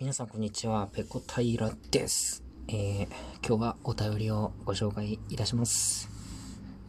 [0.00, 2.42] 皆さんこんにちは、ペコタイラです。
[2.68, 3.06] えー、
[3.46, 6.08] 今日はお便りをご紹介いたします。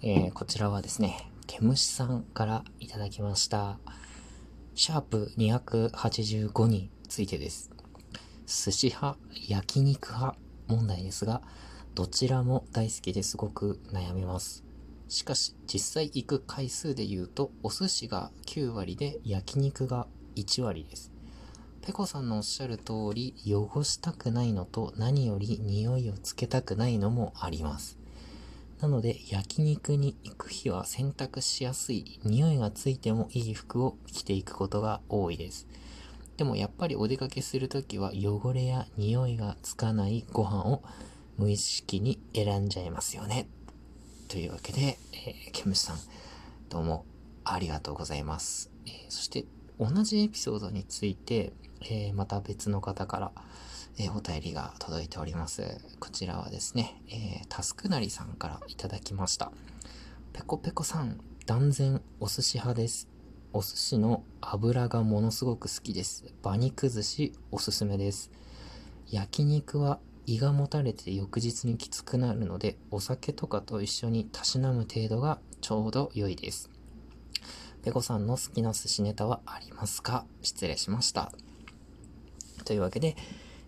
[0.01, 3.79] えー、こちらはですね、ケムシさんからいただきました。
[4.75, 7.69] シャープ285についてです。
[8.47, 10.37] 寿司派、焼肉派
[10.67, 11.41] 問題ですが、
[11.93, 14.63] どちらも大好きですごく悩みます。
[15.09, 20.07] しかし、実際行く回数で言うと、お寿司が9割で焼肉が
[20.37, 21.11] 1割です。
[21.83, 27.97] ペコさんのおっしゃる通り、汚したくないのと何より匂いをつけたくないのもあります。
[28.79, 35.67] なので、焼肉に行く日は選択しやすい、匂いがついてもいい服を着ていくことが多いです。
[36.37, 40.83] でもやっぱりお出かけするときは汚れや匂いがつかないご飯を
[41.37, 43.47] 無意識に選んじゃいますよね。
[44.27, 45.97] というわけで、えー、ケムシさん、
[46.69, 47.05] どうも
[47.43, 48.69] ありがとうございます。
[48.85, 49.45] えー、そして
[49.79, 51.53] 同じエピソードについて、
[51.83, 53.31] えー、また別の方から、
[53.97, 55.79] えー、お便りが届いております。
[55.99, 59.51] こちらはですね、えー、タスクなりさんからいただきました。
[60.33, 63.09] ペコペコさん、断然お寿司派です。
[63.53, 66.23] お寿司の油がものすごく好きです。
[66.43, 68.31] 馬肉寿司おすすめです。
[69.09, 76.69] 焼肉は胃がもたれて翌日にきつくなるので、お酒とかと一緒にたしなむ程度がちょうど良いです。
[77.83, 80.25] ペコさんの好きな寿司ネタはありますか？
[80.41, 81.33] 失礼しました。
[82.63, 83.15] というわけで、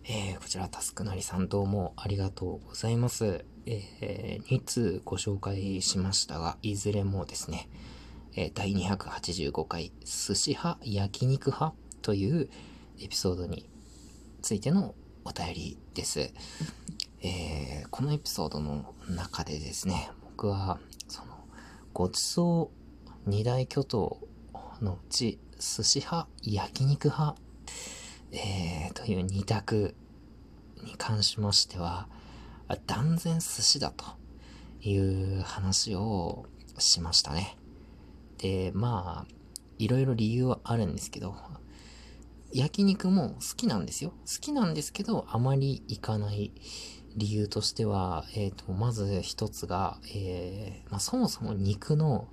[0.06, 3.46] えー、こちらタスクなりさんどうもありがとうございます。
[3.66, 7.70] えー、2通ご紹介しましたが、いずれもですね、
[8.36, 12.50] えー、第285回、寿司派、焼肉派という
[13.00, 13.70] エピソードに
[14.42, 14.94] ついての
[15.26, 16.34] お便りです。
[17.22, 21.34] えー、このエピソードの中でですね、僕は、その、
[21.94, 22.72] ごちそ
[23.06, 24.20] う二大巨頭
[24.82, 27.38] のうち、寿司派、焼肉派
[28.36, 29.94] えー、という二択
[30.84, 32.08] に関しましては、
[32.88, 34.06] 断然寿司だと
[34.82, 36.46] いう話を
[36.80, 37.56] しましたね。
[38.40, 39.34] で、まあ、
[39.78, 41.36] いろいろ理由はあるんですけど、
[42.52, 44.12] 焼肉も好きなんですよ。
[44.12, 46.52] 好きなんですけど、あまり行かない
[47.16, 52.28] 理由としては、えっ、ー、と、まず一つが、えー、まあ、そもそも肉の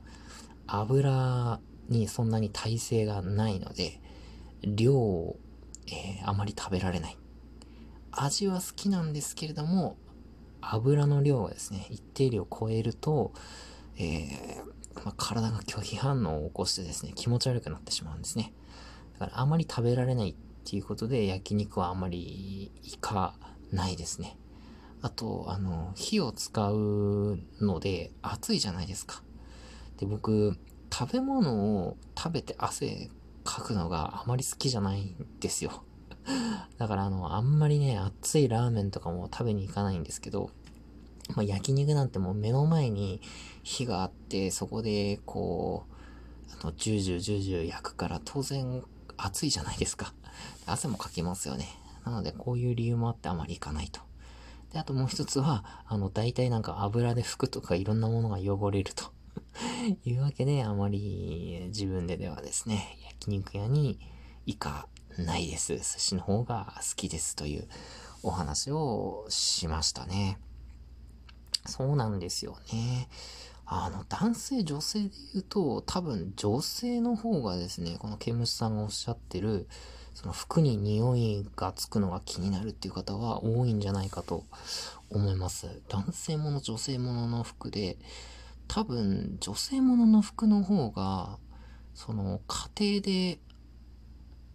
[0.66, 4.00] 油にそんなに耐性がないので、
[4.62, 5.36] 量
[5.90, 7.18] えー、あまり食べられない。
[8.12, 9.96] 味は好きなんですけれども、
[10.60, 13.32] 油の量がですね、一定量超えると、
[13.96, 18.52] えー、まあ、体が拒否反応を起こしてですね、気持ち悪くなってしまうんですね。
[19.18, 20.34] だからあまり食べられないっ
[20.64, 23.34] ていうことで、焼肉はあまりいか
[23.72, 24.36] ないですね。
[25.02, 29.22] あと、あの、火を使うので暑いじゃないですか。
[29.98, 30.58] で、僕、
[30.92, 33.10] 食べ物を食べて汗
[33.50, 35.82] 書くのがあまり好きじゃないんですよ。
[36.78, 40.50] だからあの、あんまりね、熱いラーメンとかも食べに行かないんですけど、
[41.34, 43.20] まあ、焼肉なんてもう目の前に
[43.62, 48.82] 火があって、そこでこう、あの、ジュージュージュージュー焼くから当然
[49.16, 50.14] 暑いじゃないですか。
[50.66, 51.68] 汗もかきますよね。
[52.04, 54.00] なのでこういう理由もあってあまり行かないと。
[54.72, 59.12] で、あともう一つは、あの、大体なんか油で服とかいろんなものが汚れると。
[60.04, 63.98] いうわけで、あまり自分でではですね、焼肉屋に
[64.46, 65.76] 行かないです。
[65.76, 67.68] 寿司の方が好きですという
[68.22, 70.38] お話をしましたね。
[71.66, 73.08] そうなんですよね。
[73.66, 79.68] あの、男性、女性で言うと、多分女性の方がですね、このケムシさんがおっしゃってる、
[80.14, 84.44] その服に匂いがつくのが気になるっていう方は多いんじゃないかと
[85.08, 85.82] 思います。
[85.88, 87.96] 男性もの、女性ものの服で、
[88.72, 91.40] 多分女性ものの服の方が、
[91.92, 92.40] その
[92.76, 93.40] 家庭で、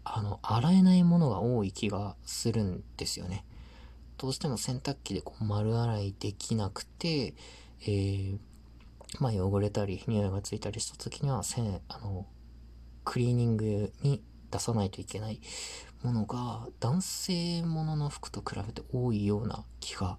[0.05, 3.43] あの、洗えないものが多い気がするんですよね。
[4.17, 7.33] どうしても洗濯機でこう丸洗いできなくて、
[7.81, 8.37] えー、
[9.19, 12.25] まあ汚れたり、匂いがついたりした時には、せん、あの、
[13.03, 15.41] クリーニングに出さないといけない
[16.03, 20.17] ものが、男性ものの服と比べて多いような気が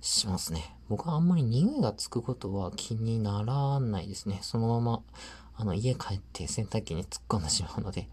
[0.00, 0.76] しますね。
[0.88, 4.38] 僕はあんまり匂いがつくことは気にならないですね。
[4.42, 5.02] そのまま、
[5.56, 8.08] あの、家帰って洗濯機に突っ込んでしまうので、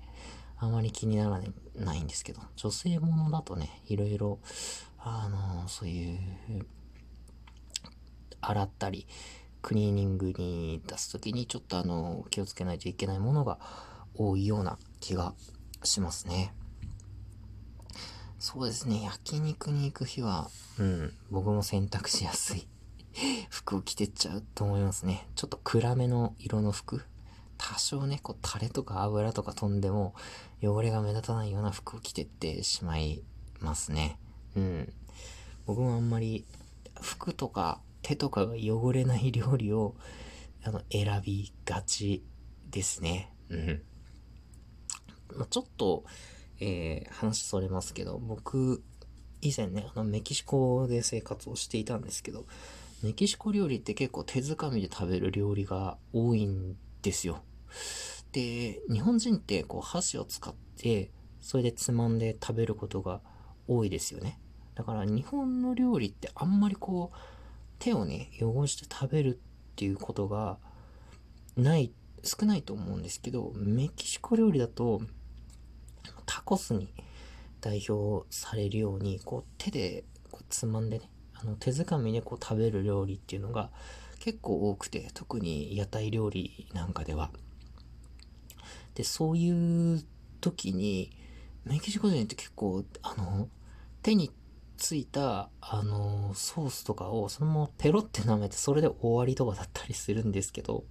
[0.57, 1.41] あまり気になら
[1.75, 4.39] ないんですけど、女性ものだとね、いろいろ、
[4.97, 6.19] あの、そういう、
[8.41, 9.07] 洗ったり、
[9.61, 13.59] クリーニングに出すときにちょっとあの、気をつけないといけないものが
[14.15, 15.33] 多いような気が
[15.83, 16.53] しますね。
[18.47, 22.67] そうですね、焼肉に行く日は、うん、僕も選択しやすい
[23.49, 25.27] 服を着てっちゃうと思いますね。
[25.33, 27.03] ちょっと暗めの色の服。
[27.57, 30.13] 多少ね、こう、タレとか油とか飛んでも、
[30.61, 33.23] 汚れが目立たないような服を着てってしまい
[33.61, 34.19] ますね。
[34.55, 34.93] うん。
[35.65, 36.45] 僕もあんまり
[37.01, 39.95] 服とか手とかが汚れない料理を
[40.63, 42.23] あの選びがち
[42.69, 43.33] ですね。
[43.49, 43.81] うん。
[45.35, 46.03] ま、ちょっと、
[46.59, 48.83] えー、話それますけど、僕、
[49.41, 52.45] 以前ね、あの、メキシコで生活をしていたんですけど、
[53.03, 57.43] メキシコ料理って結構手づかみで食べる料理が多いんですよ。
[58.31, 61.11] で、日本人ってこう箸を使って、
[61.41, 63.21] それでつまんで食べることが
[63.67, 64.39] 多いですよね。
[64.73, 67.17] だから日本の料理ってあんまりこう、
[67.79, 69.37] 手をね、汚して食べるっ
[69.75, 70.57] ていうことが
[71.55, 71.91] ない、
[72.23, 75.01] 少ないと思うんですけど、メキシコ料理だと、
[76.25, 76.89] タコスに
[77.61, 83.69] 代表されるように、こう手でこうつまんでね、あの手づかみでこう食べる料理っていうのが
[84.19, 87.31] 結構多くて、特に屋台料理なんかでは。
[88.95, 90.03] で、そういう
[90.41, 91.11] 時に、
[91.65, 93.49] メキシコ人って結構、あの、
[94.01, 94.31] 手に
[94.77, 100.85] ついた、あの、ソースとかをそのままペロって舐めて、それで終わりとかだったりするんですけど、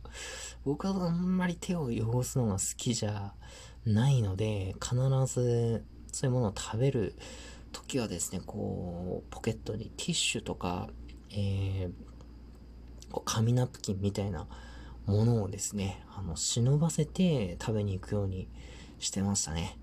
[0.65, 3.35] 僕はあんまり手を汚すのが好きじゃ
[3.87, 4.97] ないので、必
[5.27, 7.15] ずそういうものを食べる
[7.73, 10.89] 時はですね、こう、ポケットにティッシュとか、
[11.31, 14.47] えー、紙ナプキンみたいな
[15.07, 18.49] ものをですね、あの、忍ばせて食べに行くように
[18.99, 19.79] してましたね。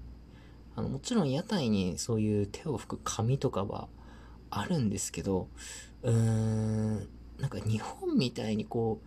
[0.76, 3.88] あの、もちろん屋台にそういう手を拭く紙とかは
[4.50, 5.48] あるんですけど、
[6.02, 7.10] うーん、
[7.40, 9.02] なんか日本みたいにこ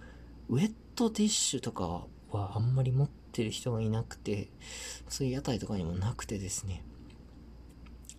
[0.49, 4.48] う、ウェットティッシュとかはあんまり持ってる人がいなくて、
[5.08, 6.82] そういう屋台とかにもなくてですね、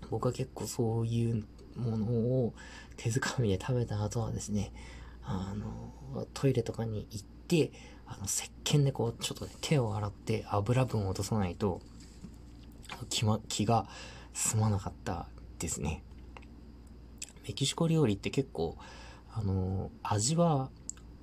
[0.10, 1.46] 僕は結構そういう
[1.76, 2.54] ものを
[2.98, 4.72] 手づかみで食べた後はですね、
[5.24, 7.72] あの、トイレとかに行って、
[8.06, 11.82] あの、石鹸でこう、ちょっとね、手を洗って油分を落とさないと、
[13.10, 13.88] 気ま、気が
[14.34, 15.28] 済まなかった
[15.60, 16.04] ですね。
[17.48, 18.78] メキシコ料理って結構、
[19.34, 20.70] あの、味は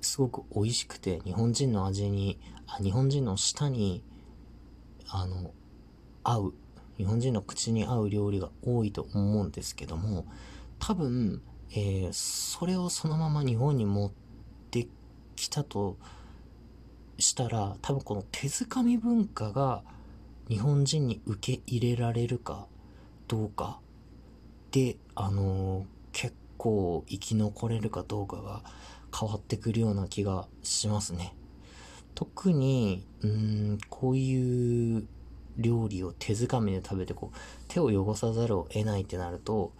[0.03, 4.03] すごく美味しくて、日本人の味に、あ日本人の舌に、
[5.07, 5.51] あの、
[6.23, 6.53] 合う、
[6.97, 10.25] 日本人の口に合う料理が多いと思うんですけども、
[10.79, 11.41] 多分、
[11.71, 14.11] えー、それをそのまま日本に持っ
[14.69, 14.87] て
[15.35, 15.97] きたと
[17.17, 19.83] したら、多分この手づかみ文化が
[20.49, 22.67] 日本人に受け入れられるか
[23.27, 23.79] どうか
[24.71, 28.63] で、あのー、結構生き残れるかどうかが
[29.17, 31.35] 変わってくるような気がしますね。
[32.15, 35.07] 特に、うん、こういう
[35.57, 37.37] 料理を手づかみで食べてこう、
[37.67, 39.73] 手を汚さざるを得ないってなると、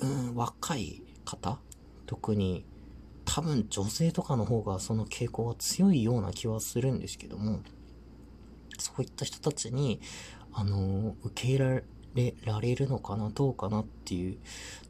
[0.00, 1.58] うん、若い方？
[2.06, 2.64] 特に
[3.24, 7.60] 多分女性とかの方がその傾向は強いような気はするんですけども、
[8.78, 10.00] そういった人たちに、
[10.52, 11.82] あの、受け入
[12.14, 14.36] れられるのかな、どうかなっていう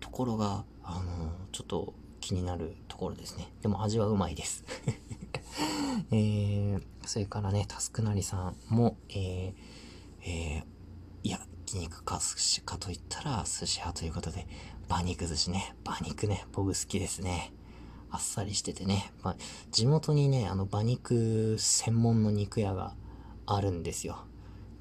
[0.00, 3.52] ところが、あの、ちょっと気になるころですね。
[3.62, 4.64] でも味はうまいです。
[6.10, 9.54] えー、それからね、タスクなりさんも、えー、
[10.24, 11.44] えー、焼
[11.74, 14.46] 肉か寿司かといったら寿司派ということで、
[14.88, 15.74] 馬肉寿司ね。
[15.84, 17.52] 馬肉ね、僕好きですね。
[18.10, 19.12] あっさりしててね。
[19.22, 19.36] まあ、
[19.70, 22.94] 地元にね、あの馬肉専門の肉屋が
[23.46, 24.26] あるんですよ。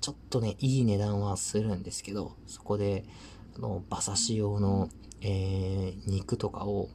[0.02, 3.06] ちょっとね、いい値段はするんですけど、そこで、
[3.56, 4.90] あの、馬刺し用の、
[5.22, 6.90] えー、肉とかを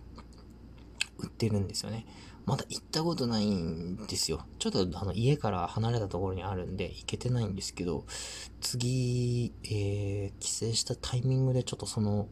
[1.19, 2.07] 売ってるんですよね。
[2.47, 4.47] まだ行ったことないんですよ。
[4.61, 8.05] ちょっとあの家から離れたところにあるんで行けてないんですけど、
[8.61, 12.29] 次、えー、帰省したタイミングでちょっとその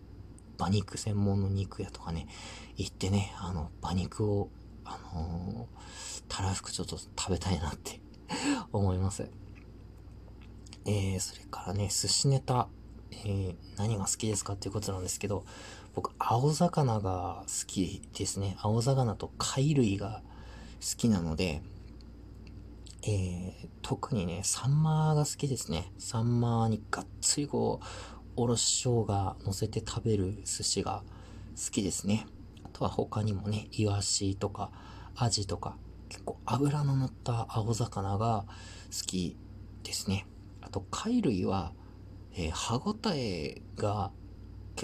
[0.59, 2.29] 馬肉専門の肉屋とかね、
[2.77, 4.51] 行ってね、あの、馬肉を、
[4.85, 8.01] あのー、たらふくちょっと食べたいなって
[8.73, 9.29] 思います。
[10.87, 12.69] えー、それからね、寿司ネタ、
[13.11, 15.45] えー、何が好きですかっていうことなんですけど、
[15.95, 18.57] 僕、青魚が好きですね。
[18.61, 20.23] 青魚と貝類が
[20.81, 21.63] 好きなので、
[23.07, 25.93] えー、特にね、サンマが好きですね。
[25.99, 27.87] サンマにがっつりこう、
[28.37, 31.05] おろし生姜乗せて食べる寿司が
[31.55, 32.27] 好きですね。
[32.65, 34.73] あとは他にもね、イワシとか、
[35.15, 35.77] アジとか、
[36.09, 38.47] 結構油の乗った青魚が
[38.91, 39.37] 好き
[39.85, 40.27] ですね。
[40.61, 41.73] あと、貝類は、
[42.33, 44.11] えー、歯ごたえが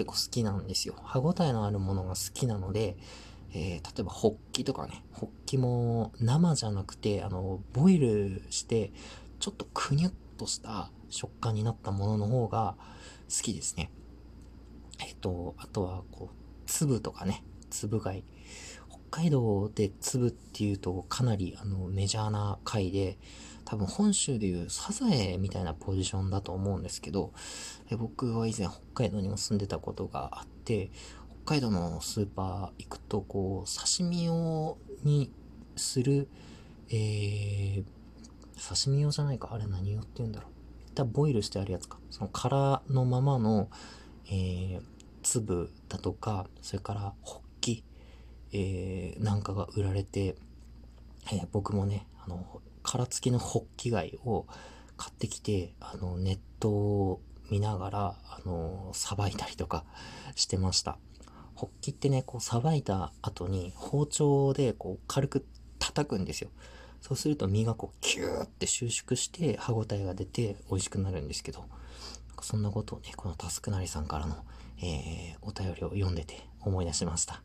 [0.01, 0.95] 結構好きなんですよ。
[1.03, 2.97] 歯ごたえのあるものが好きなので、
[3.53, 8.91] えー、例えば、ホッキとかね、ホッキも生じゃなくて、あの、ボイルして、
[9.39, 12.75] ちょっとくにゅっとした食感になったものの方が
[13.29, 13.91] 好きですね。
[14.99, 18.23] えっ、と、あとは、こう、粒とかね、粒貝。
[19.11, 23.19] 北海道で粒っていうとかなりあのメジャーな貝で、
[23.65, 27.33] 多分本州でいうサザエみたいなポジションだと思うんですけど、
[27.97, 30.91] 僕は以前北海道にも住んでたことがあって、
[31.43, 35.31] 北海道のスーパー行くと、こう、刺身用に
[35.75, 36.27] する、
[36.89, 37.83] えー、
[38.55, 40.51] 刺身用じゃないかあれ何用って言うんだろう。
[40.87, 41.97] 一旦ボイルしてあるやつか。
[42.09, 43.69] その殻のままの、
[44.27, 44.81] えー、
[45.23, 47.83] 粒だとか、それからホッキ、
[48.51, 50.35] えー、なんかが売られて、
[51.31, 54.47] えー、僕もね、あの、殻付きのホッキ貝を
[54.97, 59.85] 買ってきて、あの、ネットを見ながら、あの、さばいたりとか
[60.35, 60.97] してました。
[61.55, 65.45] ホッキってね、こう、さばいた後に包丁でこう、軽く
[65.79, 66.49] 叩くんですよ。
[66.99, 71.63] そうすると身がこう、キューって収縮して歯ごたえが出て美味しくなるんですけど、
[72.41, 74.35] そんなことをね、このタスクなりさんからの、
[74.79, 77.41] えー、お便りを読んでて思い出しました。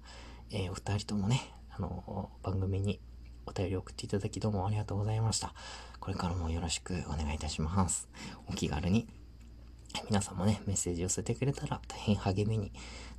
[0.51, 2.99] えー、お二人ともね、あの、番組に
[3.47, 5.55] お便り送っていただきどうもありがとうございました。
[6.01, 8.09] これからもよろしくお願いいたします。
[8.49, 9.09] お気軽に。
[10.11, 12.73] 皆さんもね、メッセージ寄せてくれたら大変励みに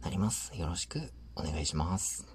[0.03, 0.51] なります。
[0.55, 2.27] よろしくお願いします。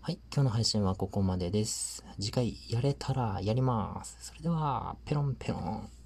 [0.00, 2.02] はい、今日の配信はここまでです。
[2.18, 4.16] 次回やれたらやります。
[4.20, 5.99] それでは、ペロンペロン。